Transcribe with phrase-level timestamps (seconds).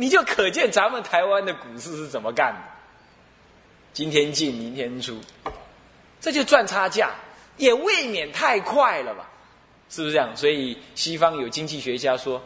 [0.00, 2.60] 你就可见咱们台湾的股市是怎么干的。
[3.92, 5.20] 今天进，明天出，
[6.18, 7.10] 这就赚差价，
[7.58, 9.28] 也未免太快了吧？
[9.90, 10.34] 是不是这样？
[10.34, 12.42] 所以西方有经济学家说，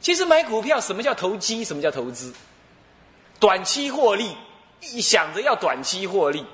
[0.00, 2.34] 其实买股票什么叫投机，什么叫投资？
[3.38, 4.36] 短期获利，
[4.80, 6.44] 一想着要短期获利，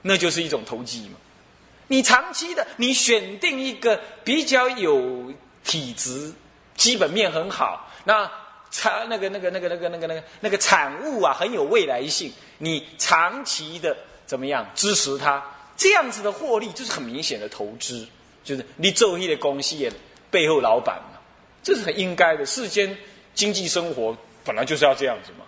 [0.00, 1.18] 那就是一种投机嘛。
[1.88, 5.30] 你长期的，你选定一个比较有
[5.62, 6.32] 体质、
[6.78, 8.30] 基本面很好，那
[8.72, 12.32] 产那个那个那个那个那个那个那个产物啊，很有未来性。
[12.58, 15.40] 你长期的怎么样支持它？
[15.76, 18.06] 这样子的获利就是很明显的投资，
[18.42, 19.92] 就是你做一的公司的
[20.30, 21.18] 背后老板嘛，
[21.62, 22.44] 这是很应该的。
[22.46, 22.96] 世间
[23.34, 25.44] 经济生活本来就是要这样子嘛。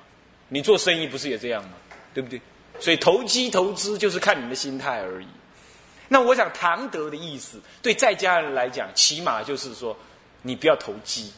[0.49, 1.71] 你做生意不是也这样吗？
[2.13, 2.41] 对不对？
[2.81, 5.27] 所以投机投资就是看你的心态而已。
[6.09, 9.97] 那我想唐德的意思，对在家人来讲，起码就是说，
[10.43, 11.33] 你不要投机，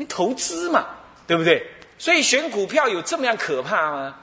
[0.00, 0.86] 你投资嘛，
[1.26, 1.62] 对不对？
[1.98, 4.16] 所以选股票有这么样可怕吗？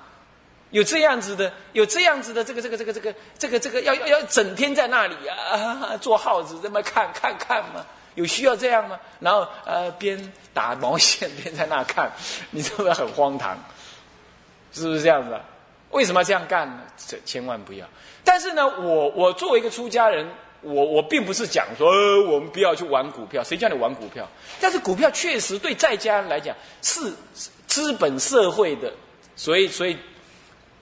[0.72, 7.85] 有这样子的，有这样子的这个这个这个这个这个这个要要要整天在那里啊做耗子这么看看看吗？
[8.15, 8.99] 有需要这样吗？
[9.20, 12.12] 然后呃边打毛线 边在那看，
[12.49, 13.55] 你是不是很荒唐？
[14.74, 15.32] 是不是这样子？
[15.32, 15.41] 啊？
[15.91, 16.82] 为什么要这样干呢？
[16.98, 17.85] 这千万不要。
[18.24, 20.27] 但是呢，我我作为一个出家人，
[20.62, 21.88] 我我并不是讲说
[22.30, 24.27] 我们不要去玩股票，谁叫你玩股票？
[24.60, 27.14] 但是股票确实对在家人来讲是
[27.68, 28.91] 资本社会的，
[29.36, 29.96] 所以所以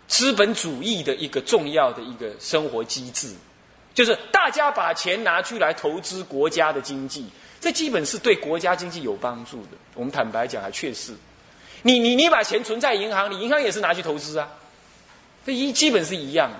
[0.08, 3.34] 资本主义的一个重要的一个生活机制，
[3.94, 7.28] 就是大家把钱拿去来投资国家的经济，
[7.60, 9.72] 这基本是对国家经济有帮助的。
[9.94, 11.14] 我们坦白讲，还确实，
[11.82, 14.48] 你你你把钱存在银行里，银行也是拿去投资啊，
[15.46, 16.58] 这一基本是一样的。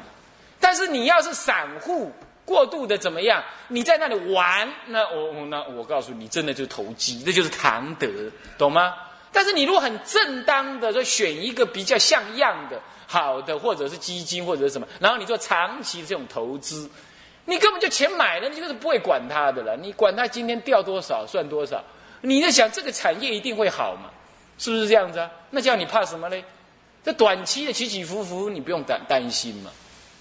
[0.60, 2.12] 但是你要是散户
[2.46, 3.44] 过度的怎么样？
[3.68, 8.08] 你在那里玩，那我那我告诉你，真的就是投机，这就是唐德，
[8.58, 8.94] 懂吗？
[9.32, 16.90] 但是你如果很正当的说选一个比较像样的、好的，或者是基金或者是什么，然后你做长期的这种投资，
[17.46, 19.76] 你根本就钱买了，你就是不会管它的了。
[19.76, 21.84] 你管它今天掉多少算多少，
[22.22, 24.10] 你在想这个产业一定会好嘛？
[24.58, 25.30] 是不是这样子啊？
[25.50, 26.46] 那叫你怕什么嘞？
[27.04, 29.70] 这短期的起起伏伏，你不用担担心嘛。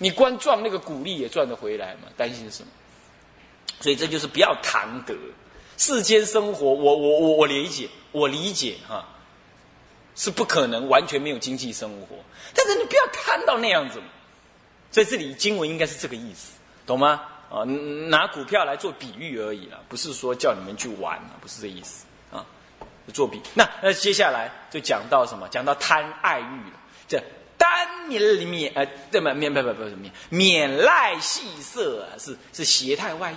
[0.05, 2.09] 你光赚那个股利也赚得回来嘛？
[2.15, 2.69] 担心什么？
[3.81, 5.17] 所以这就是不要谈得
[5.79, 6.67] 世间生活。
[6.67, 9.09] 我我我我理解，我理解哈，
[10.15, 12.17] 是不可能完全没有经济生活。
[12.55, 13.99] 但是你不要贪到那样子。
[13.99, 14.05] 嘛。
[14.91, 16.53] 所以这里经文应该是这个意思，
[16.85, 17.23] 懂吗？
[17.51, 17.65] 啊，
[18.11, 22.45] 拿股票来做比喻而已了，不是说叫你们去玩，不是这意思啊。
[23.15, 25.49] 作比那那接下来就讲到什么？
[25.49, 26.79] 讲到贪爱欲了，
[27.09, 27.23] 这。
[27.65, 33.37] 单免免呃，对么免不不不是免免赖戏色啊，是是邪态外衣。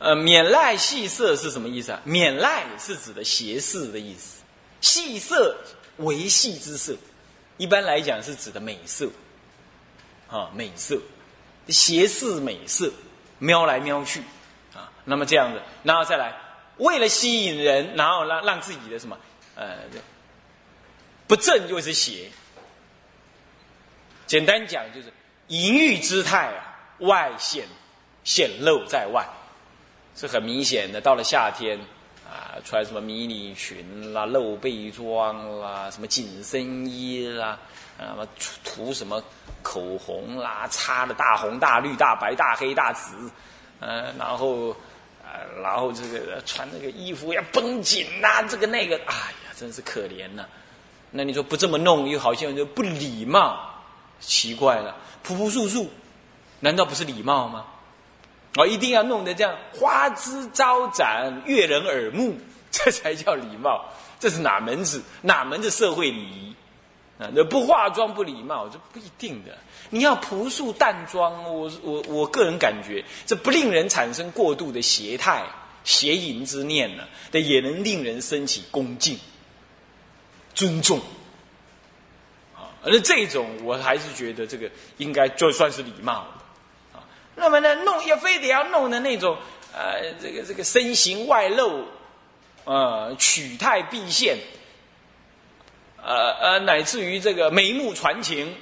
[0.00, 2.00] 呃，免赖戏色是什么意思啊？
[2.04, 4.42] 免赖是指的邪事的意思，
[4.80, 5.56] 戏色
[5.98, 6.96] 为戏之色，
[7.56, 9.08] 一般来讲是指的美色
[10.28, 10.98] 啊，美色，
[11.68, 12.90] 邪事美色，
[13.38, 14.20] 瞄来瞄去
[14.74, 14.90] 啊。
[15.04, 16.34] 那么这样子，然后再来，
[16.78, 19.16] 为了吸引人，然后让让自己的什么
[19.54, 19.76] 呃
[21.28, 22.28] 不正又是邪。
[24.30, 25.12] 简单讲就是
[25.48, 26.62] 淫欲姿态啊，
[27.00, 27.66] 外显
[28.22, 29.26] 显露在外，
[30.14, 31.00] 是很明显的。
[31.00, 31.76] 到了夏天
[32.24, 37.58] 啊，穿什么迷你裙啦、露背装啦、什么紧身衣啦，
[37.98, 38.22] 啊，
[38.62, 39.20] 涂什么
[39.62, 43.28] 口红啦，擦的大红大绿大白大黑大紫，
[43.80, 44.70] 嗯，然后
[45.24, 49.12] 啊，然后这个穿那个衣服要绷紧呐，这个那个，哎
[49.44, 50.46] 呀，真是可怜呐。
[51.10, 53.66] 那你说不这么弄，又好像就不礼貌。
[54.20, 55.90] 奇怪了，朴朴素素，
[56.60, 57.66] 难道不是礼貌吗？
[58.56, 62.36] 哦，一定要弄得这样花枝招展、悦人耳目，
[62.70, 63.84] 这才叫礼貌。
[64.18, 66.54] 这是哪门子哪门子社会礼仪
[67.18, 67.30] 啊？
[67.32, 69.56] 那不化妆不礼貌，这不一定的。
[69.90, 75.44] 你要朴素淡妆，我我我个人感觉，这不令人产生过度的邪态、
[75.84, 79.18] 邪淫之念呢，但也能令人升起恭敬、
[80.54, 81.00] 尊重。
[82.82, 86.26] 而这种，我还是觉得这个应该就算是礼貌
[86.92, 87.04] 的啊。
[87.36, 89.36] 那么呢，弄也非得要弄的那种，
[89.74, 91.86] 呃，这个这个身形外露，
[92.64, 94.38] 呃，曲态毕现，
[96.02, 98.56] 呃呃，乃至于这个眉目传情，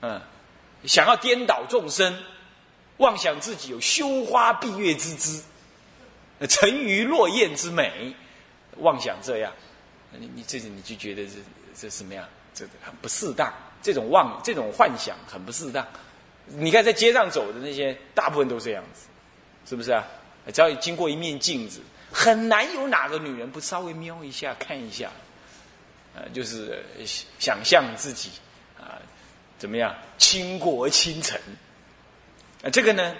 [0.00, 0.20] 嗯，
[0.84, 2.20] 想要颠倒众生，
[2.96, 5.44] 妄想自己有羞花闭月之姿，
[6.48, 8.12] 沉鱼落雁之美，
[8.78, 9.52] 妄想这样，
[10.10, 11.32] 你你这你就觉得这
[11.74, 12.28] 这什么样？
[12.54, 13.52] 这很不适当，
[13.82, 15.86] 这种妄、这种幻想很不适当。
[16.46, 19.06] 你看在街上走的那些，大部分都这样子，
[19.64, 20.04] 是不是啊？
[20.52, 25.10] 只要经过一面镜子，很难有哪个女人不稍微瞄一下、看一下，
[26.14, 26.84] 呃，就是
[27.38, 28.30] 想象自己
[28.76, 28.98] 啊，
[29.56, 31.40] 怎么样倾国倾城
[32.64, 32.68] 啊？
[32.70, 33.14] 这个呢，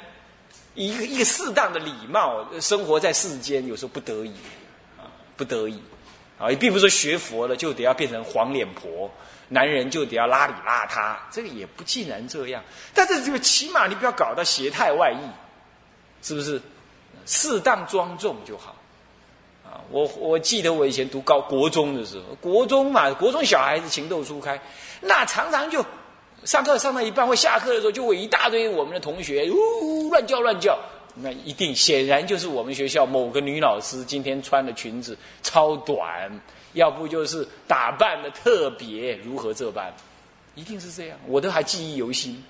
[0.74, 4.34] 一个一个适当的礼貌，生活在世间，有时候不得已
[4.98, 5.06] 啊，
[5.36, 5.80] 不得已
[6.38, 9.10] 啊，也并不是说学佛了就得要变成黄脸婆，
[9.48, 12.62] 男人就得要邋里邋遢，这个也不尽然这样。
[12.94, 15.16] 但是这个起码你不要搞到邪态外溢，
[16.22, 16.60] 是不是？
[17.24, 18.74] 适当庄重就好。
[19.64, 24.60] 啊我我记得我以前读高国中的时候，国中嘛，国中小孩子情窦初开，
[25.00, 25.84] 那常常就
[26.44, 30.76] 上课上到一半或下课的时候，就会一大堆我们的同学呜乱叫乱叫，
[31.14, 36.30] 那一定显然就是我们学校某个女老师今天穿的裙子超短，
[36.72, 39.92] 要不就是打扮的特别如何这般，
[40.54, 42.42] 一定是这样，我都还记忆犹新，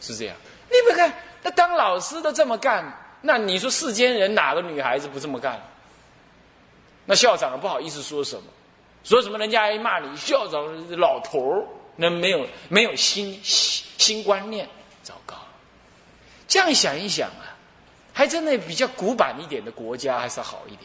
[0.00, 0.36] 是这样。
[0.70, 1.12] 你们看，
[1.42, 2.84] 那当老师都这么干，
[3.22, 5.60] 那你说世间人哪个女孩子不这么干？
[7.06, 8.42] 那校长不好意思说什么，
[9.02, 11.64] 说什么人家一骂你校长老头儿，
[11.96, 14.68] 那没有没有新新观念，
[15.02, 15.36] 糟糕。
[16.46, 17.47] 这样想一想啊，
[18.18, 20.82] 还真的比较古板一点的国家还是好一点，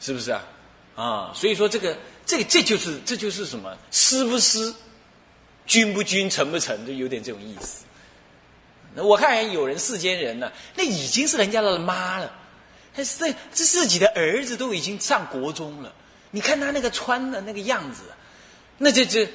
[0.00, 0.44] 是不是啊？
[0.96, 1.96] 啊，所以说这个
[2.26, 4.74] 这这就是这就是什么师不师，
[5.64, 7.84] 君不君，臣不臣，就有点这种意思。
[8.96, 12.32] 那我看有人世间人呢，那已经是人家的妈了。
[12.96, 15.92] 这这自己的儿子都已经上国中了，
[16.32, 18.02] 你看他那个穿的那个样子，
[18.76, 19.30] 那这这，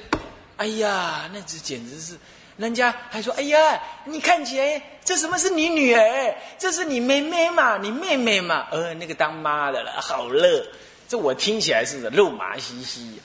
[0.58, 2.18] 哎呀，那这简直是，
[2.56, 6.34] 人家还说，哎呀，你看起来这什么是你女儿？
[6.58, 7.78] 这是你妹妹嘛？
[7.78, 8.68] 你妹妹嘛？
[8.70, 10.66] 呃，那个当妈的了，好乐。
[11.08, 13.20] 这我听起来是肉麻兮兮，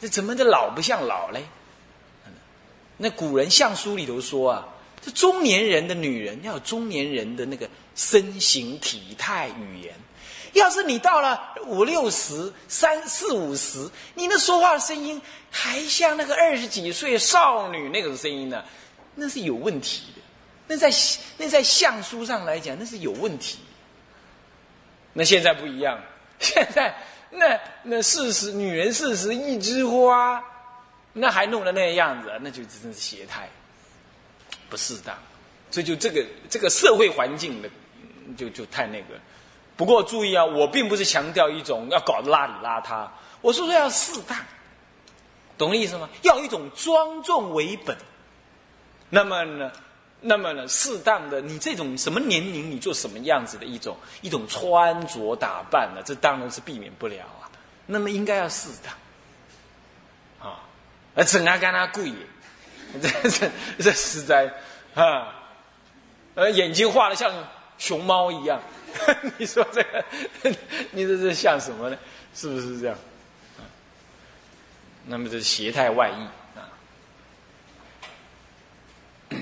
[0.00, 1.42] 这怎么的老不像老嘞？
[2.96, 4.68] 那古人相书里头说啊。
[5.02, 9.94] 这中年人的女人要有中年人的那个身形体态语言，
[10.52, 15.20] 要是你到了五六十、三四五十，你那说话的声音
[15.50, 18.64] 还像那个二十几岁少女那种声音呢，
[19.14, 20.22] 那是有问题的。
[20.66, 20.90] 那在
[21.36, 23.58] 那在相书上来讲，那是有问题。
[25.12, 26.00] 那现在不一样，
[26.38, 26.94] 现在
[27.30, 30.42] 那那四十女人四十一枝花，
[31.12, 33.48] 那还弄得那个样子，那就真是邪态。
[34.68, 35.18] 不适当，
[35.72, 37.68] 所以就这个这个社会环境的，
[38.36, 39.18] 就就太那个。
[39.80, 43.08] 不过注意啊，我并不是强调一种要搞得邋里邋遢，
[43.40, 44.36] 我是说要适当，
[45.56, 46.06] 懂意思吗？
[46.20, 47.96] 要一种庄重为本。
[49.08, 49.72] 那么呢，
[50.20, 56.02] 那么呢，适当的，你这种什么年龄，你做什么样子的一种一种穿着打扮呢？
[56.04, 57.48] 这当然是避免不了啊。
[57.86, 60.60] 那么应该要适当，啊，
[61.14, 62.12] 而整天跟他贵。
[63.00, 64.52] 这这这实在
[64.94, 65.32] 啊，
[66.34, 67.32] 呃，眼睛画的像
[67.78, 68.60] 熊猫一样，
[69.38, 70.04] 你说这个，
[70.92, 71.98] 你这是像什么呢？
[72.34, 72.96] 是不是这样？
[75.06, 76.28] 那么这是邪态外溢
[76.58, 76.68] 啊。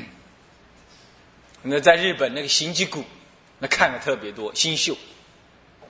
[1.63, 3.05] 那在日本那个新吉谷，
[3.59, 4.97] 那看的特别多，新秀，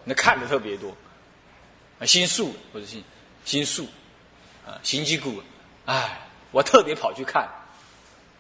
[0.05, 0.97] 那看的特别多，
[1.99, 3.05] 啊，新宿或者新
[3.45, 3.87] 新宿，
[4.67, 5.43] 啊，新吉谷，
[5.87, 6.21] 哎。
[6.51, 7.47] 我特别跑去看，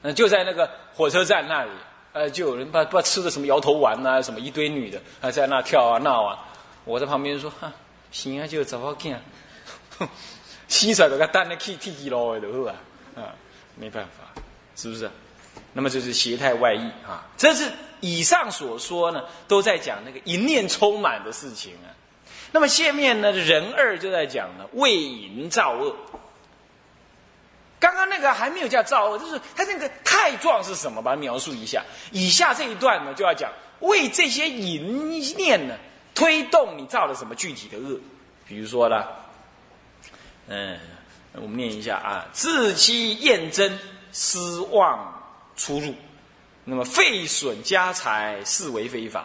[0.01, 1.71] 嗯，就在那个火车站那里，
[2.19, 6.37] 呃，就有人把把吃的什么摇头丸呐，什么一堆女的还在那跳啊闹啊，
[6.85, 7.73] 我在旁边说，哈，
[8.11, 9.23] 行啊，就找我看，
[10.67, 12.75] 洗出来个蛋的去踢踢咯，对吧？
[13.15, 13.31] 啊，
[13.77, 14.43] 没办法，
[14.75, 15.09] 是不是？
[15.73, 17.71] 那么就是邪态外溢啊，这是
[18.01, 21.95] 以上所说呢，都在讲那个一念充满的事情啊。
[22.51, 25.95] 那么下面呢，人二就在讲呢，为淫造恶。
[27.81, 31.01] 刚刚那个还没有叫造恶，就是他那个态状是什么？
[31.01, 31.85] 把它描述一下。
[32.11, 35.77] 以下这一段呢，就要讲为这些淫念呢
[36.15, 38.01] 推动你造了什么具体的恶。
[38.47, 39.05] 比如说呢，
[40.49, 40.79] 嗯，
[41.35, 43.79] 我们念一下啊：自欺厌真，
[44.13, 44.39] 失
[44.71, 45.23] 望
[45.55, 45.93] 出入；
[46.65, 49.23] 那么废损家财，视为非法；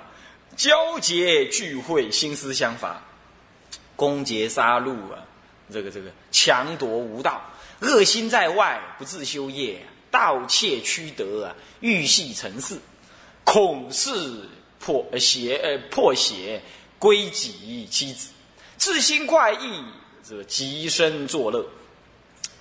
[0.56, 3.02] 交结聚会，心思相伐；
[3.96, 5.24] 攻劫杀戮啊，
[5.72, 7.42] 这个这个强夺无道。
[7.82, 9.78] 恶心在外，不自修业；
[10.10, 12.80] 盗窃屈德啊，欲系成事，
[13.44, 14.10] 恐是
[14.80, 16.62] 破邪呃破邪，
[16.98, 18.30] 归己妻子，
[18.78, 19.84] 自心快意，
[20.22, 21.66] 则极身作乐；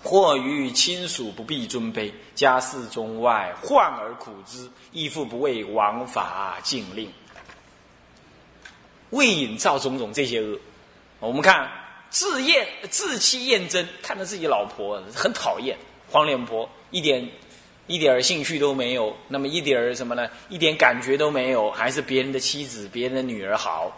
[0.02, 7.12] 或于亲属不必尊卑，家事中外患而苦之，亦复不为王法禁令，
[9.10, 10.58] 为引造种种这些恶。
[11.20, 11.70] 我们看。
[12.12, 15.76] 自厌自欺厌真，看着自己老婆很讨厌，
[16.10, 17.26] 黄脸婆，一点
[17.86, 20.30] 一点兴趣都没有，那么一点什么呢？
[20.50, 23.90] 一点感觉都没有，还是别人的妻子，别人的女儿好。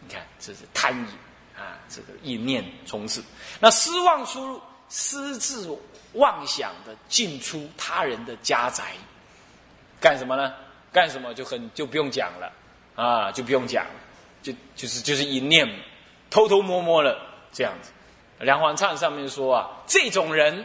[0.00, 1.06] 你看，这是贪淫
[1.56, 3.22] 啊，这个意念从此。
[3.60, 5.78] 那失望出入，私自
[6.14, 8.84] 妄想的进出他人的家宅，
[10.00, 10.52] 干什么呢？
[10.92, 12.52] 干什么就很就不用讲了
[12.96, 13.86] 啊，就不用讲，
[14.42, 15.68] 就就是就是一念
[16.30, 17.18] 偷偷摸摸的
[17.52, 17.90] 这样子。
[18.40, 20.64] 梁皇唱上面说啊，这种人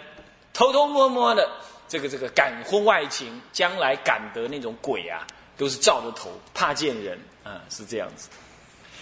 [0.53, 1.49] 偷偷摸摸的，
[1.87, 5.25] 这个这个感婚外情，将来感得那种鬼啊，
[5.57, 8.29] 都是照着头，怕见人啊，是这样子。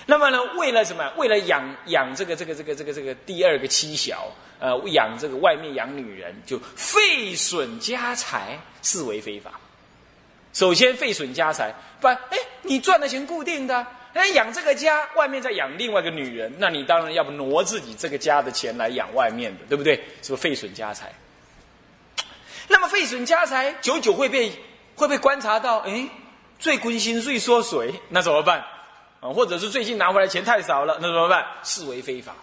[0.06, 1.12] 那么呢，为了什么？
[1.18, 9.51] 为了养养这个这个这个这个这个第二个妻小，呃，养这个外面养女人，就废损家财，视为非法。
[10.53, 13.86] 首先废损家财，不，哎，你赚的钱固定的。
[14.13, 19.96] 那养这个家，外面再养另外一个女人，那你当然要不挪自己这个家的钱来养外面的，对不对？
[20.22, 21.13] 是不是废损家财？
[22.68, 24.51] 那么废损家财，久久会被
[24.96, 26.10] 会被观察到，哎，
[26.60, 28.65] 最关心最缩水，那怎么办？
[29.22, 31.46] 啊，或者是最近拿回来钱太少了，那怎么办？
[31.63, 32.36] 视为非法，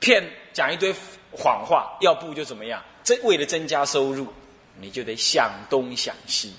[0.00, 0.94] 骗讲一堆
[1.30, 2.82] 谎话，要不就怎么样？
[3.04, 4.32] 这为了增加收入，
[4.80, 6.54] 你就得想东想西，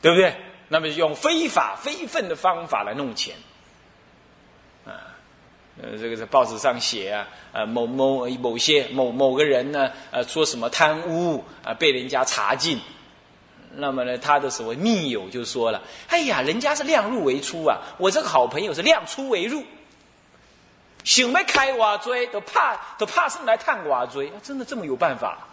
[0.00, 0.34] 对不对？
[0.68, 3.36] 那么用非法非分的方法来弄钱，
[4.86, 5.12] 啊，
[5.82, 12.80] 呃，这个在报纸上写啊，呃，某某某些某某个人呢，呃，说什么贪污啊，被人家查禁，
[13.74, 19.62] 那么呢，他的所谓密友就说了，哎呀，人家是量入为出啊，我这个好朋友是量出为入，
[21.04, 25.46] 想没开瓦锥都怕都怕是来探瓦锥，真的这么有办法？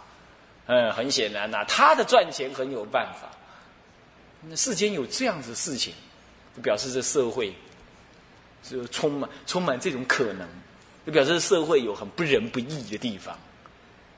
[0.66, 3.28] 嗯，很显然呐，他的赚钱很有办法。
[4.48, 5.94] 那世间有这样子的事情，
[6.56, 7.54] 就表示这社会
[8.62, 10.48] 就充满充满这种可能，
[11.06, 13.38] 就表示社会有很不仁不义的地方。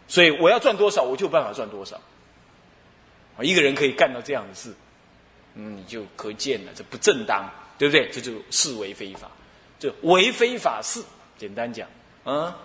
[0.08, 2.00] 所以我要赚多少，我就有办法赚多少。
[3.36, 4.72] 啊，一个人可以干到这样的事，
[5.54, 8.08] 嗯，你就可见了，这不正当，对不对？
[8.10, 9.30] 这就视为非法，
[9.78, 11.02] 就为非法事。
[11.36, 11.88] 简单讲，
[12.22, 12.56] 啊，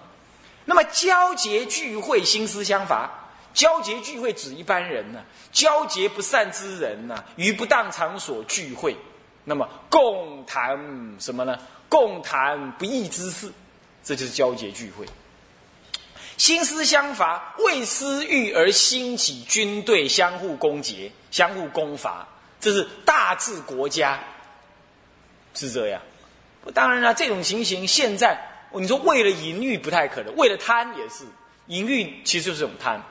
[0.64, 3.19] 那么交结聚会，心思相伐。
[3.54, 8.96] 交结聚会指一般人呢，交结不善之人呢，于不当场所聚会，
[9.44, 10.78] 那么共谈
[11.20, 11.60] 什么呢？
[11.90, 13.52] 共谈不义之事，
[14.04, 15.06] 这就是交结聚会。
[16.38, 22.28] 心思相伐，为私欲而兴起军队，相互攻讦，相互攻伐，
[22.62, 24.20] 这是大治国家，
[25.54, 26.02] 是这样。
[26.74, 28.40] 当然了，这种情形现在
[28.72, 31.26] 你说为了淫欲不太可能，为了贪也是，
[31.68, 33.02] 淫欲其实就是这种贪。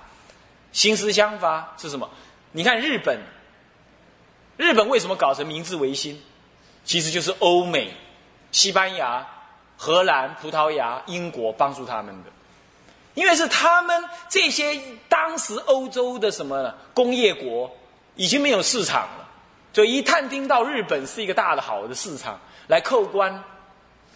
[0.72, 2.08] 心思相发是什么？
[2.52, 3.20] 你看日本，
[4.56, 6.20] 日本为什么搞成明治维新？
[6.84, 7.92] 其实就是欧美、
[8.50, 9.26] 西班牙、
[9.76, 12.30] 荷兰、葡萄牙、英国帮助他们的，
[13.14, 17.70] 因为是他们这些当时欧洲的什么工业国
[18.16, 19.28] 已经没有市场了，
[19.72, 23.44] 就一探听到日本是一个大的好的市场，来扣关。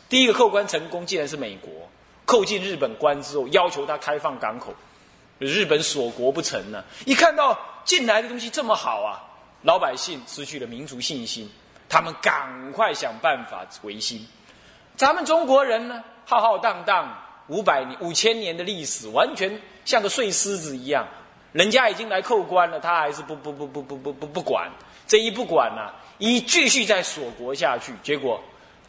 [0.09, 1.71] 第一个扣关成功，竟然是美国
[2.25, 4.75] 扣进日本关之后，要求他开放港口。
[5.47, 6.83] 日本锁国不成呢？
[7.05, 9.21] 一看到进来的东西这么好啊，
[9.63, 11.51] 老百姓失去了民族信心，
[11.89, 14.27] 他们赶快想办法维新。
[14.97, 17.17] 咱们中国人呢，浩浩荡荡
[17.49, 21.07] 五百年、五千年的历史，完全像个碎狮子一样。
[21.53, 24.71] 人家已经来扣关了，他还是不不不不不不不不管。
[25.07, 28.41] 这一不管呢，一继续在锁国下去，结果。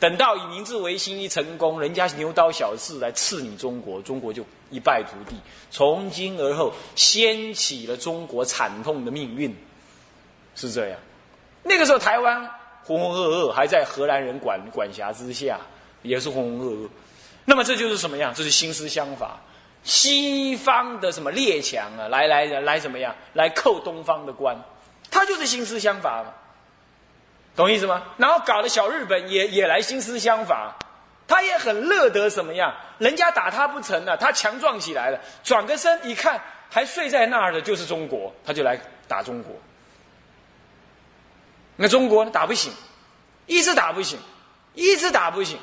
[0.04, 5.38] 等到以明治维新一成功，人家牛刀小试来刺你中国，中国就一败涂地。
[5.72, 9.56] 从今而后，掀起了中国惨痛的命运，
[10.58, 11.00] 是这样。
[11.64, 12.42] 那个时候，台湾
[12.84, 15.58] 浑浑噩噩，还在荷兰人管管辖之下，
[16.02, 16.90] 也是浑浑噩噩。
[17.46, 18.34] 那么这就是什么样？
[18.36, 19.40] 这是心思相法，
[19.86, 23.16] 西方的什么列强啊，来来来怎么样？
[23.32, 24.62] 来扣东方的关，
[25.10, 26.34] 他就是心思相法嘛。
[27.56, 28.02] 懂意思吗？
[28.18, 30.74] 然后搞得小日本也也来心思相反，
[31.28, 32.74] 他也很乐得什么样？
[32.98, 39.54] 人家打他不成了，他强壮起来了，转个身一看，还睡在那儿的就是中国，他就来打中国。
[41.76, 42.72] 那中国打不醒，
[43.46, 44.18] 一直打不醒，
[44.74, 45.60] 一直打不醒，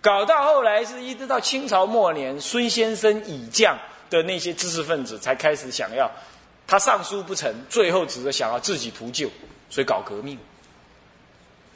[0.00, 3.76] 搞到后来是一直到清朝末年，孙先生以降
[4.10, 6.08] 的那些知识分子才开始想要，
[6.68, 9.28] 他上书不成，最后只是想要自己图救，
[9.68, 10.38] 所以搞革命。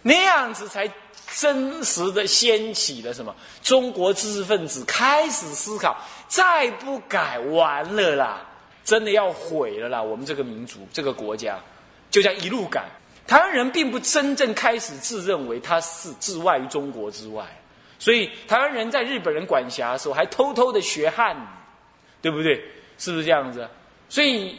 [0.03, 0.91] 那样子才
[1.35, 3.35] 真实的掀起了什么？
[3.63, 5.97] 中国知识分子开始思考，
[6.29, 8.41] 再不改完了啦，
[8.85, 10.03] 真的要毁了啦！
[10.03, 11.59] 我们这个民族、这个国家，
[12.11, 12.85] 就这样一路改。
[13.27, 17.47] 台湾人并不真正开始自认为他是自外于中国之外，
[17.99, 21.47] 所以台湾人在日本人管辖的时候，还偷偷的学汉语，
[22.21, 22.63] 对不对？
[22.99, 23.67] 是不是这样子？
[24.09, 24.59] 所以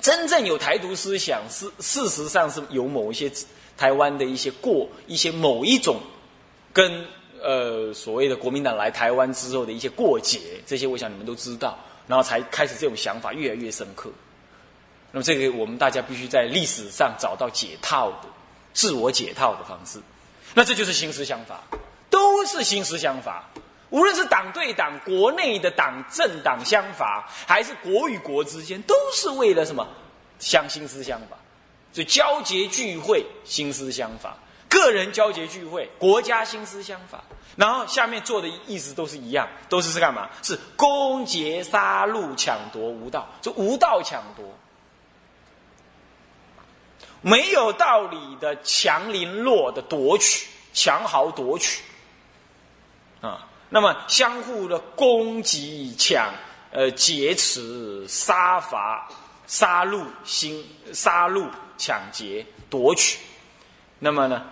[0.00, 3.32] 真正有台独思想，是事实上是有某一些。
[3.80, 5.96] 台湾的一些过一些某一种
[6.70, 7.02] 跟
[7.42, 14.10] 呃所谓的国民党来台湾之后的一些过节，这些我想你们都知道，然后才开始这种想法越来越深刻。
[15.10, 18.28] 那么这个我们大家必须在历史上找到解套的、
[18.74, 19.98] 自我解套的方式。
[20.52, 21.62] 那这就是新思想法，
[22.10, 23.48] 都是新思想法。
[23.88, 29.88] 无论是党对党、国内的党政党相法，还是国与国之间，都是为了什么？
[30.38, 31.36] 相新思相法，
[31.92, 34.30] 就交结聚会，心思相法；
[34.68, 37.22] 个人交结聚会，国家心思相法。
[37.56, 40.30] 然后下面做的意思都是一样，都是是干嘛？
[40.42, 44.44] 是攻劫、杀戮、抢夺无道，就无道抢夺，
[47.20, 51.82] 没有道理的强凌弱的夺取，强豪夺取，
[53.20, 53.46] 啊。
[53.68, 56.32] 那么相互的攻击、抢、
[56.72, 59.08] 呃劫持、杀伐、
[59.46, 61.46] 杀戮、心杀戮、
[61.80, 63.18] 抢劫、夺取，
[63.98, 64.46] 那么呢，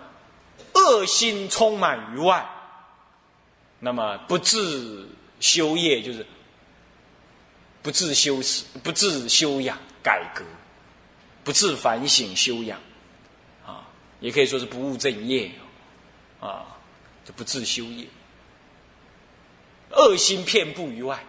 [0.73, 2.43] 恶心充满于外，
[3.79, 5.07] 那么不自
[5.39, 6.25] 修业，就是
[7.83, 10.43] 不自修持、不自修养改革，
[11.43, 12.79] 不自反省修养，
[13.63, 13.87] 啊，
[14.19, 15.51] 也可以说是不务正业，
[16.39, 16.65] 啊，
[17.23, 18.07] 就不自修业。
[19.91, 21.23] 恶心遍布于外，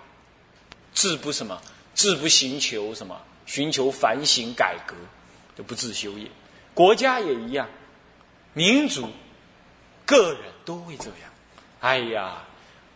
[0.95, 1.61] 自不什么，
[1.93, 4.95] 自不寻求什么，寻求反省改革，
[5.63, 6.29] 不自修业。
[6.75, 7.69] 国家也一样，
[8.53, 9.09] 民族、
[10.07, 11.31] 个人都会这样。
[11.81, 12.43] 哎呀，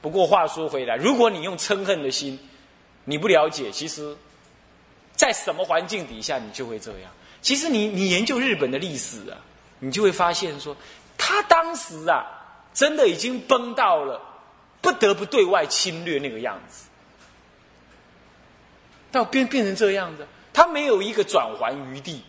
[0.00, 2.38] 不过话说回来，如果你用嗔恨的心，
[3.04, 4.16] 你不了解，其实，
[5.16, 7.10] 在什么环境底下，你就会这样。
[7.42, 9.38] 其实你你研究日本的历史啊，
[9.78, 10.76] 你就会发现说，
[11.18, 12.24] 他当时啊，
[12.72, 14.30] 真的已经崩到了。
[14.80, 16.84] 不得不对外侵略那个样子，
[19.10, 22.22] 到变变成这样子，他没有一个转圜余地，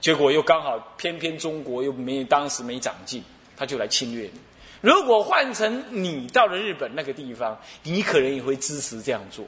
[0.00, 3.22] 结果又刚好偏偏中国又没当时没长进，
[3.56, 4.40] 他就来侵略你。
[4.80, 9.44] 如果换成你到了日本那个地方，你可能也会支持这样做。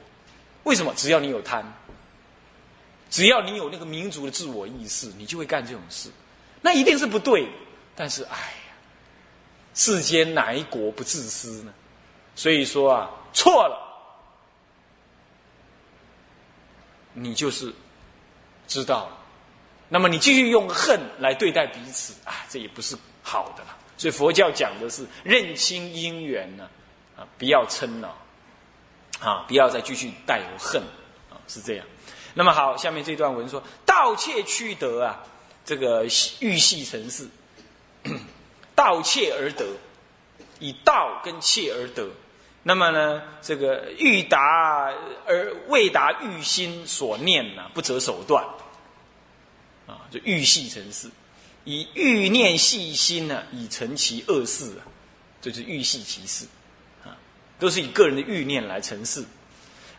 [0.63, 0.93] 为什么？
[0.95, 1.65] 只要你有贪，
[3.09, 6.09] 只要你有那个民族的自我意识，你就会干这种事。
[6.61, 7.47] 那一定是不对。
[7.95, 8.73] 但是，哎呀，
[9.73, 11.73] 世间哪一国不自私呢？
[12.35, 13.77] 所以说啊，错了，
[17.13, 17.73] 你就是
[18.67, 19.17] 知道了。
[19.93, 23.77] 那么你继续用恨来对待彼此啊，这也不是好的了。
[23.95, 26.67] 所以佛教讲的是认清因缘呢，
[27.15, 28.17] 啊，不要嗔恼，
[29.19, 30.81] 啊，不要再继续带有恨，
[31.29, 31.85] 啊，是这样。
[32.33, 35.21] 那么好，下面这段文说：盗窃屈得啊，
[35.63, 36.03] 这个
[36.39, 37.27] 欲系成事，
[38.73, 39.63] 盗窃而得，
[40.57, 42.09] 以盗跟窃而得。
[42.63, 44.91] 那么呢，这个欲达
[45.27, 48.43] 而未达欲心所念呢，不择手段，
[49.87, 51.09] 啊，就欲系成事，
[51.65, 54.87] 以欲念细心呢，以成其恶事啊，
[55.41, 56.45] 这是欲系其事，
[57.03, 57.17] 啊，
[57.59, 59.23] 都是以个人的欲念来成事。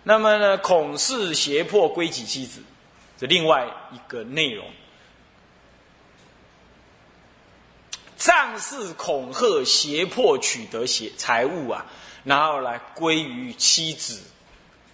[0.03, 2.61] 那么呢，恐事胁迫归己妻子，
[3.19, 4.67] 这另外一个内容，
[8.17, 11.85] 仗势恐吓胁迫取得财财物啊。
[12.25, 14.19] 然后来归于妻子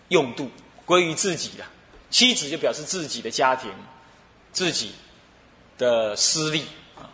[0.08, 0.50] 用度，
[0.84, 1.64] 归于自己的
[2.10, 3.70] 妻子就表示自己的家庭，
[4.52, 4.92] 自己
[5.78, 6.64] 的私利
[6.96, 7.10] 啊。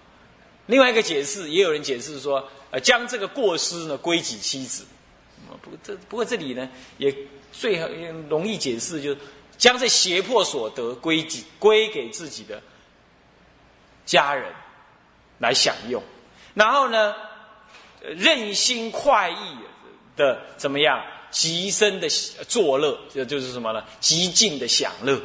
[0.66, 4.84] 另外一个解释，也有人解释说，呃，将这个过失呢归己妻子。
[5.62, 6.68] 不这不过这里呢
[6.98, 7.14] 也
[7.52, 7.78] 最
[8.28, 9.18] 容易解释，就是
[9.56, 12.62] 将这胁迫所得归己归给自己的
[14.04, 14.52] 家人
[15.38, 16.02] 来享用，
[16.54, 17.14] 然后呢
[18.00, 19.36] 任心快意。
[20.16, 21.04] 的怎么样？
[21.30, 22.08] 极深的
[22.48, 23.84] 作乐，这就是什么呢？
[24.00, 25.20] 极尽的享乐，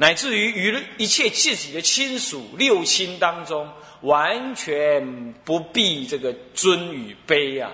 [0.00, 7.70] 乃至于与一切自己的亲属六亲当中，完全不必这个尊与卑啊，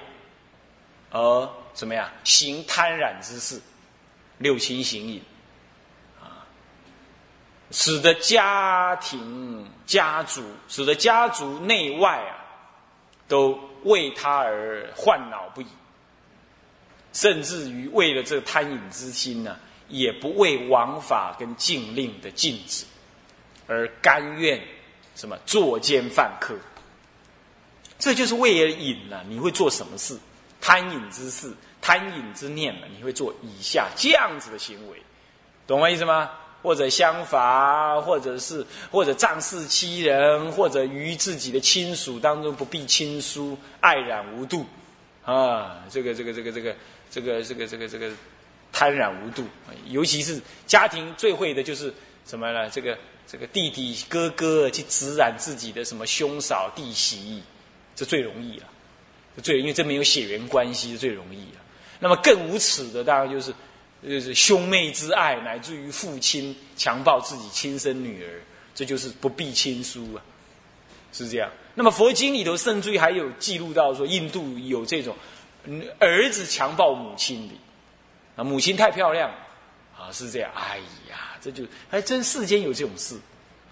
[1.12, 3.62] 而怎么样行贪婪之事？
[4.38, 5.22] 六亲行淫
[6.20, 6.42] 啊，
[7.70, 12.42] 使得家庭家族，使得家族内外啊，
[13.28, 13.56] 都。
[13.84, 15.66] 为他而患恼不已，
[17.12, 19.56] 甚至于为了这个贪饮之心呢，
[19.88, 22.84] 也不为王法跟禁令的禁止，
[23.66, 24.60] 而甘愿
[25.14, 26.54] 什么作奸犯科。
[27.98, 30.18] 这就是为了瘾呢，你会做什么事？
[30.60, 35.02] 贪饮之事，贪饮之念呢，你会做以下这样子的行为，
[35.66, 36.30] 懂我意思吗？
[36.62, 44.66] 或者相罚，或者是或者仗势欺人，或者于自己的亲属当中不必亲疏，爱染无度，
[45.24, 46.76] 啊，这个这个这个这个
[47.08, 48.10] 这个这个这个这个
[48.78, 49.42] 贪染无度，
[49.86, 51.90] 尤其是家庭最会的就是
[52.26, 52.68] 什么呢？
[52.68, 57.42] 这个这个弟弟哥哥去指染自己的什么兄嫂弟媳，
[57.94, 58.66] 这最容易了，
[59.42, 61.60] 最因为这没有血缘关系，最容易了。
[62.00, 63.50] 那么更无耻的，当然就是
[64.06, 68.28] 就是兄妹之爱，乃至于父亲强暴自己亲生女儿，
[68.74, 70.20] 这就是不避亲疏啊，
[71.14, 71.50] 是这样。
[71.74, 75.16] 那么佛经里头甚至于还有记录到说，印度有这种
[75.98, 77.54] 儿子强暴母亲的，
[78.36, 79.30] 啊，母亲太漂亮，
[79.98, 80.50] 啊，是这样。
[80.54, 80.78] 哎
[81.10, 83.18] 呀，这就还真世间有这种事，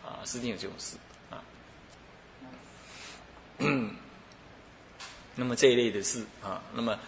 [0.05, 0.96] 啊，世间有这种事，
[1.31, 1.38] 啊。
[5.37, 6.98] 那么这一类的事啊，那么。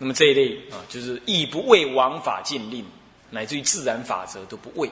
[0.00, 2.86] 那么这一类啊，就是亦不畏王法禁令，
[3.30, 4.88] 乃至于自然法则都不畏，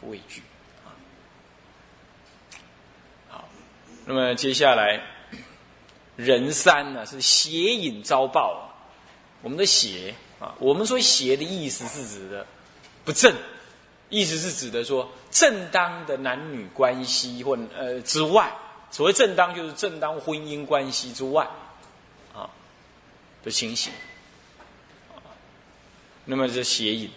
[0.00, 0.40] 不畏惧
[0.82, 0.88] 啊。
[3.28, 3.46] 好，
[4.06, 4.98] 那么接下来
[6.16, 8.65] 人三呢是邪淫遭报啊。
[9.46, 12.44] 我们的邪啊，我们说邪的意思是指的
[13.04, 13.32] 不正，
[14.08, 18.52] 意思是指的说正当的男女关系或呃之外，
[18.90, 21.48] 所谓正当就是正当婚姻关系之外
[22.34, 22.50] 啊
[23.44, 23.92] 的情形。
[26.24, 27.08] 那么这邪淫，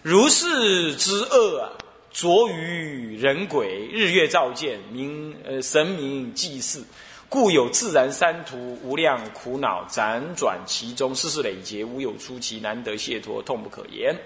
[0.00, 1.68] 如是之恶啊，
[2.10, 6.82] 着于人鬼、日月照见、明呃神明祭祀，
[7.28, 14.16] 故有自然三途无量苦恼辗转其中，世事累劫，无有出奇，难得解脱，痛不可言。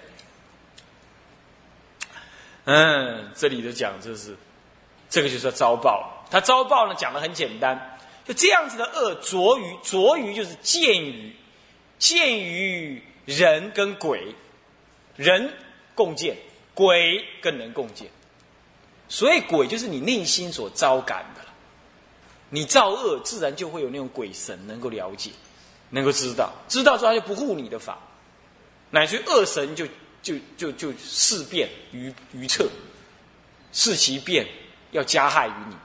[2.65, 4.37] 嗯，这里的讲就是，
[5.11, 6.25] 这个就是遭报。
[6.31, 11.35] 他遭报呢，讲的很简单，就这样子的恶着于着于就是见于
[11.99, 13.03] 见于。
[13.25, 14.35] 人跟鬼，
[15.15, 15.55] 人
[15.95, 16.37] 共见，
[16.75, 18.09] 鬼更能共见，
[19.09, 21.25] 所以鬼就是你内心所招感。
[22.55, 25.31] 你造恶，自然就会有那种鬼神能够了解，
[25.89, 27.99] 能够知道，知道之后他就不护你的法，
[28.91, 29.87] 乃至恶神就
[30.23, 32.69] 就就就事变于于策，
[33.73, 34.47] 事其变
[34.91, 35.77] 要加害于你。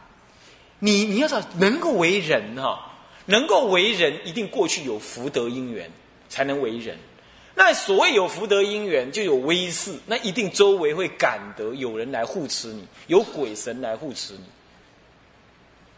[0.79, 2.91] 你你要知道，能够为人哈，
[3.27, 5.89] 能够为人，一定过去有福德因缘，
[6.27, 6.97] 才能为人。
[7.55, 14.43] 那所谓有福德因缘，就有威势，那一定周围会感得有人来护持你，有鬼神来护持你。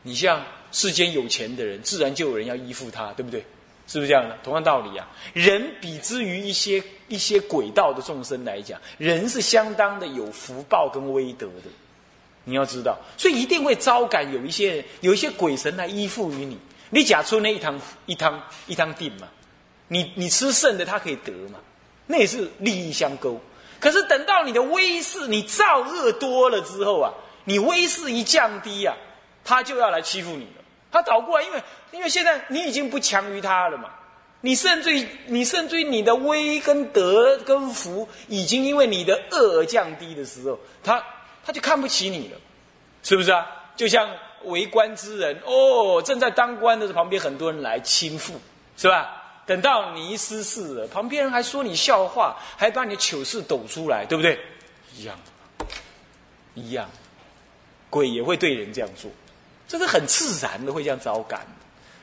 [0.01, 3.43] 你像世间有钱的人，自然就有人要依附他，对不对？
[3.87, 4.37] 是不是这样的？
[4.43, 11.69] 同样道理啊，人比之于一些一些鬼道的众生来讲，人是相当的有福报跟威德的。
[12.43, 16.57] 你要知道，所以一定会招感有一些人有一些鬼神来依附于你。
[16.91, 19.27] 你假出那一汤一汤一汤定嘛？
[19.87, 21.59] 你你吃剩的，他可以得嘛？
[22.05, 23.41] 那也是利益相勾。
[23.79, 27.11] 可是等到你的威势，你造恶多了之后啊，
[27.45, 28.95] 你威势一降低啊，
[29.43, 30.47] 他就要来欺负你。
[30.91, 33.89] 他倒过来，因为因为现在你已经不强于他了嘛。
[34.41, 41.03] 你甚至于你甚至于你的威跟德跟福，已经因为你的恶而降低的时候，他
[41.45, 42.37] 他就看不起你了，
[43.03, 43.45] 是不是啊？
[43.75, 44.09] 就像
[44.45, 48.31] 为官之人哦，正在当官的时候，旁边很多人来倾覆，
[48.77, 49.15] 是吧？
[49.45, 54.39] 等到你一失势了，旁边人还说你笑话，还把你糗事抖出来，对不对？
[54.95, 55.19] 一样，
[56.53, 56.89] 一样，
[57.89, 59.11] 鬼也会对人这样做，
[59.69, 61.47] 这是很自然的，会这样招感。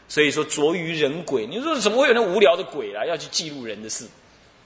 [0.08, 3.04] 所以说，着于人鬼，你说怎么会有那无聊的鬼啊？
[3.04, 4.06] 要去记录人的事？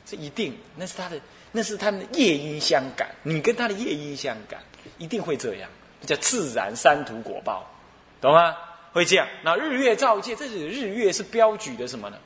[0.06, 1.18] 这一定，那是他的，
[1.50, 3.08] 那是他的夜因相感。
[3.22, 4.60] 你跟他的夜因相感，
[4.98, 5.70] 一定会这样，
[6.06, 7.66] 叫自然三途果报，
[8.20, 8.54] 懂吗？
[8.92, 9.26] 会这样。
[9.42, 12.18] 那日月照界，这是日月是标举的什么呢？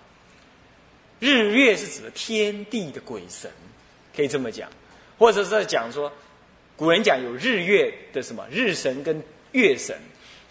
[1.21, 3.49] 日月是指的天地的鬼神，
[4.17, 4.69] 可以这么讲，
[5.19, 6.13] 或者是在讲说，
[6.77, 9.97] 古人讲有日月的什么日神跟月神，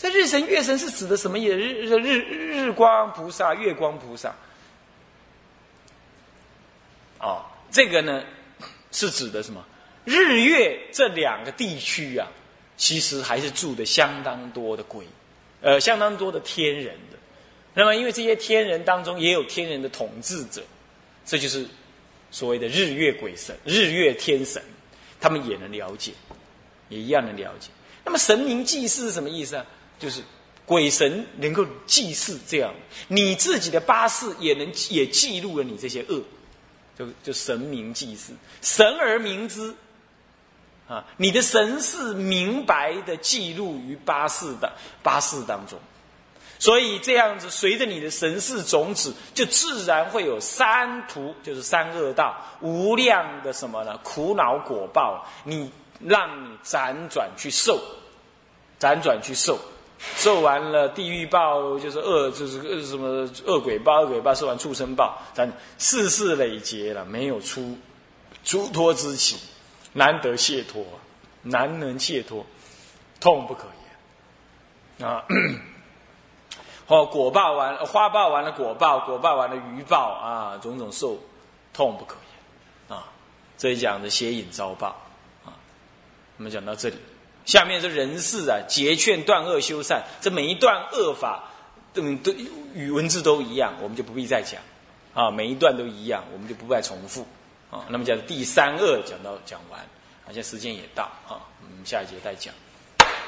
[0.04, 1.46] 这日神月神是指的什么意？
[1.46, 4.36] 日日日日光菩萨、月光菩萨，
[7.22, 8.22] 哦，这个呢
[8.92, 9.64] 是指的什么？
[10.04, 12.28] 日月这两个地区啊，
[12.76, 15.08] 其实还是住的相当多的鬼，
[15.62, 16.98] 呃，相当多的天人。
[17.74, 20.62] 那么，因为这些天人当中也有天人的统治者，
[21.26, 21.66] 这就是
[22.30, 24.62] 所谓的日月鬼神、日月天神，
[25.22, 26.12] 他们也能了解，
[26.90, 27.70] 也一样能了解。
[28.04, 29.66] 那么神明祭祀是什么意思啊？
[30.04, 30.22] 就是
[30.66, 32.74] 鬼神能够祭祀这样，
[33.08, 36.22] 你自己的八事也能也记录了你这些恶，
[37.00, 39.74] 就就神明祭祀，神而明之
[40.90, 45.80] 啊，你的神是明白的记录于八事的八事当中。
[46.60, 53.98] 所以这样子，随着你的神识种子，就自然会有三途，就是三恶道，无量的什么呢？
[54.04, 57.82] 苦恼果报，你让你辗转去受，
[58.80, 59.58] 辗转去受，
[60.16, 67.78] 受完了地狱报，就是恶，就是恶什么恶鬼报，恶鬼报受完畜生报，咱世世累劫了，没有出
[68.44, 69.38] 出脱之期，
[69.94, 70.86] 难得解脱，
[71.42, 72.46] 难能解脱，
[73.20, 73.66] 痛不可
[75.00, 75.24] 言啊！
[76.86, 81.18] 或果报完，花报完了果报，果报完了余报啊，种种受
[81.74, 82.18] 痛不可
[82.90, 83.10] 言啊！
[83.58, 84.90] 这一讲的邪淫遭报
[85.46, 85.56] 啊，
[86.38, 86.98] 我们讲到这里，
[87.46, 91.44] 下面是人事啊，结劝断恶修善，这每一段恶法，
[91.96, 92.34] 嗯，都
[92.74, 94.62] 与文字都一样，我们就不必再讲
[95.14, 97.28] 啊，每一段都一样，我们就不再重复
[97.70, 97.86] 啊。
[97.90, 99.80] 那么讲第三恶讲到讲完，
[100.28, 102.54] 而且时间也到啊，我们下一节再讲。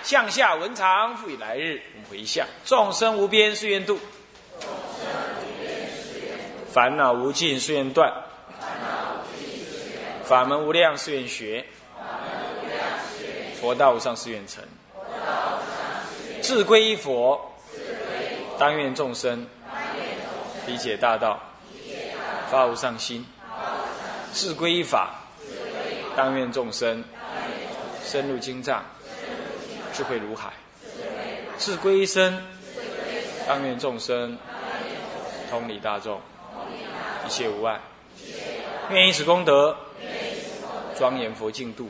[0.04, 1.82] 向下文长，复以来日。
[1.96, 4.00] 我们回向：众生无边誓愿度，
[6.72, 8.14] 烦恼无尽誓愿断，
[10.24, 11.66] 法门无量誓愿学，
[13.60, 14.64] 佛道无上誓愿成。
[16.42, 17.40] 志归一佛，
[18.60, 19.46] 当愿众生
[20.68, 21.40] 理解大道，
[22.50, 23.24] 发无上心；
[24.34, 25.16] 志归一法，
[26.16, 27.04] 当愿众生
[28.04, 28.84] 深入经藏。
[29.94, 30.52] 智慧如海，
[31.58, 32.38] 智归一生，
[33.48, 34.38] 当愿众生
[35.50, 36.20] 同理大众，
[37.26, 37.80] 一切无碍。
[38.90, 39.74] 愿以此功德，
[40.98, 41.90] 庄严佛净土，